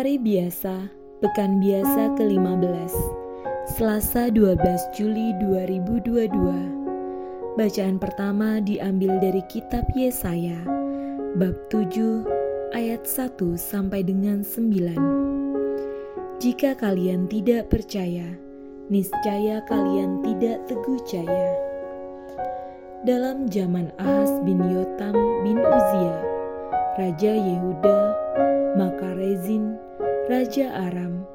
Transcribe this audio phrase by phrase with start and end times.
[0.00, 0.88] Hari biasa,
[1.20, 2.88] pekan biasa ke-15,
[3.76, 4.56] Selasa 12
[4.96, 7.60] Juli 2022.
[7.60, 10.56] Bacaan pertama diambil dari kitab Yesaya,
[11.36, 12.24] bab 7
[12.72, 14.96] ayat 1 sampai dengan 9.
[16.40, 18.24] Jika kalian tidak percaya,
[18.88, 21.52] niscaya kalian tidak teguh jaya.
[23.04, 25.12] Dalam zaman Ahas bin Yotam
[25.44, 26.16] bin Uzia,
[26.96, 28.16] Raja Yehuda,
[28.80, 29.76] maka Rezin,
[30.30, 31.26] Raja Aram,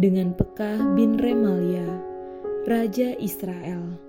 [0.00, 1.84] dengan Pekah bin Remalia,
[2.64, 4.00] Raja Israel,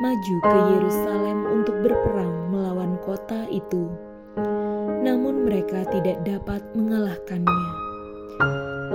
[0.00, 3.92] maju ke Yerusalem untuk berperang melawan kota itu.
[5.04, 7.68] Namun mereka tidak dapat mengalahkannya.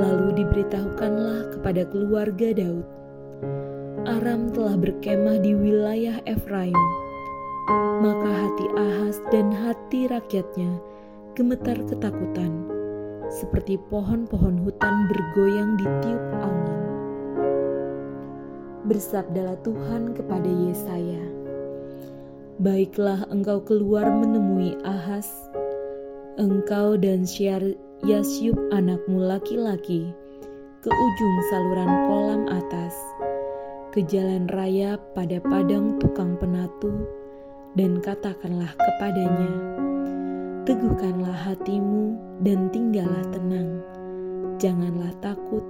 [0.01, 2.89] Lalu diberitahukanlah kepada keluarga Daud,
[4.09, 6.81] Aram telah berkemah di wilayah Efraim.
[8.01, 10.73] Maka hati Ahas dan hati rakyatnya
[11.37, 12.78] gemetar ketakutan,
[13.39, 16.81] seperti pohon-pohon hutan bergoyang di tiup angin.
[18.91, 21.23] Bersabdalah Tuhan kepada Yesaya,
[22.59, 25.31] Baiklah engkau keluar menemui Ahas,
[26.35, 27.63] engkau dan Syar
[28.03, 30.11] Yasyub anakmu laki-laki,
[30.83, 32.91] ke ujung saluran kolam atas,
[33.95, 36.91] ke jalan raya pada padang tukang penatu,
[37.79, 39.51] dan katakanlah kepadanya,
[40.69, 42.13] Teguhkanlah hatimu
[42.45, 43.81] dan tinggallah tenang,
[44.61, 45.65] janganlah takut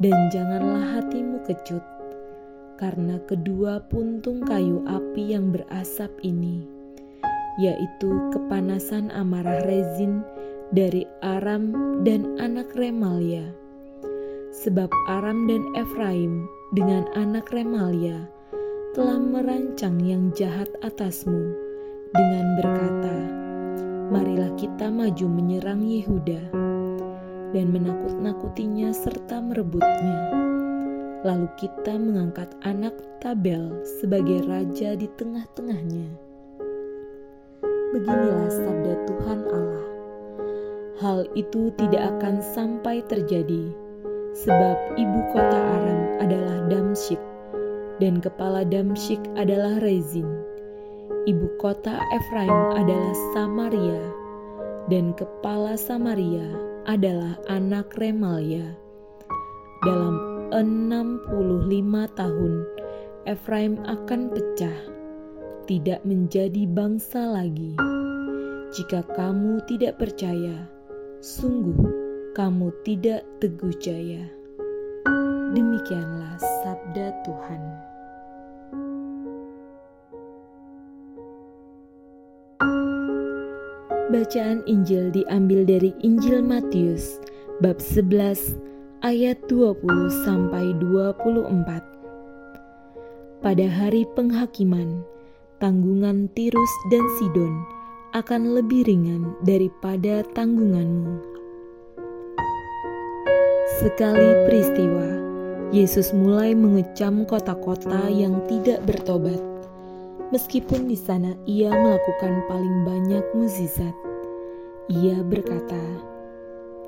[0.00, 1.84] dan janganlah hatimu kecut,
[2.80, 6.64] karena kedua puntung kayu api yang berasap ini,
[7.60, 10.24] yaitu kepanasan amarah rezin
[10.72, 13.52] dari Aram dan anak Remalia.
[14.64, 18.24] Sebab Aram dan Efraim dengan anak Remalia
[18.96, 21.52] telah merancang yang jahat atasmu
[22.16, 23.37] dengan berkata,
[24.08, 26.40] Marilah kita maju menyerang Yehuda
[27.52, 30.32] dan menakut-nakutinya serta merebutnya.
[31.28, 36.08] Lalu kita mengangkat anak Tabel sebagai raja di tengah-tengahnya.
[37.92, 39.86] Beginilah sabda Tuhan Allah.
[41.04, 43.74] Hal itu tidak akan sampai terjadi,
[44.38, 47.20] sebab ibu kota Aram adalah Damsyik,
[48.00, 50.26] dan kepala Damsyik adalah Rezin.
[51.26, 54.02] Ibu kota Efraim adalah Samaria,
[54.86, 56.46] dan kepala Samaria
[56.86, 58.76] adalah anak Remalia.
[59.82, 60.14] Dalam
[60.54, 61.34] 65
[62.14, 62.52] tahun,
[63.26, 64.78] Efraim akan pecah,
[65.66, 67.74] tidak menjadi bangsa lagi.
[68.76, 70.68] Jika kamu tidak percaya,
[71.24, 71.88] sungguh
[72.36, 74.28] kamu tidak teguh jaya.
[75.56, 77.87] Demikianlah sabda Tuhan.
[84.08, 87.20] Bacaan Injil diambil dari Injil Matius
[87.60, 88.56] bab 11
[89.04, 89.84] ayat 20
[90.24, 93.44] sampai 24.
[93.44, 95.04] Pada hari penghakiman,
[95.60, 97.52] tanggungan Tirus dan Sidon
[98.16, 101.20] akan lebih ringan daripada tanggunganmu.
[103.76, 105.08] Sekali peristiwa,
[105.68, 109.57] Yesus mulai mengecam kota-kota yang tidak bertobat.
[110.28, 113.96] Meskipun di sana ia melakukan paling banyak mukjizat,
[114.92, 115.80] ia berkata,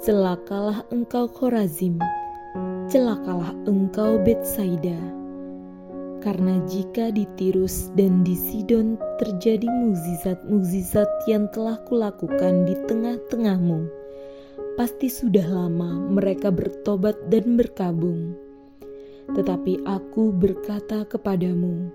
[0.05, 1.97] "Celakalah engkau Khorazim,
[2.93, 5.01] celakalah engkau Betsaida."
[6.21, 13.89] Karena jika di Tirus dan di Sidon terjadi mukjizat-mukjizat yang telah kulakukan di tengah-tengahmu,
[14.77, 18.37] pasti sudah lama mereka bertobat dan berkabung.
[19.33, 21.89] Tetapi aku berkata kepadamu,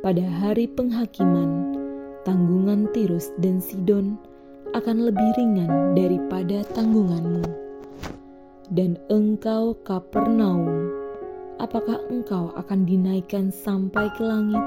[0.00, 1.76] pada hari penghakiman,
[2.24, 4.16] tanggungan Tirus dan Sidon
[4.72, 7.44] akan lebih ringan daripada tanggunganmu.
[8.72, 10.88] Dan engkau Kapernaum,
[11.60, 14.64] apakah engkau akan dinaikkan sampai ke langit?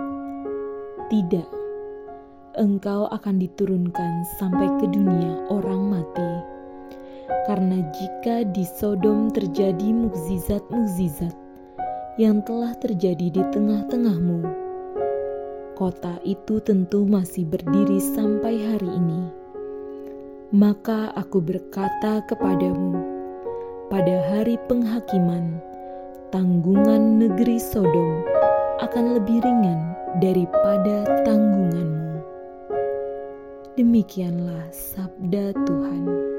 [1.10, 1.50] Tidak,
[2.62, 6.32] engkau akan diturunkan sampai ke dunia orang mati.
[7.50, 11.34] Karena jika di Sodom terjadi mukjizat-mukjizat
[12.22, 14.63] yang telah terjadi di tengah-tengahmu,
[15.74, 19.30] kota itu tentu masih berdiri sampai hari ini.
[20.54, 23.02] Maka aku berkata kepadamu,
[23.90, 25.58] pada hari penghakiman,
[26.30, 28.26] tanggungan negeri Sodom
[28.82, 32.22] akan lebih ringan daripada tanggunganmu.
[33.74, 36.33] Demikianlah sabda Tuhan.